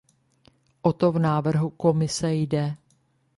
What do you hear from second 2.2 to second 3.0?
jde.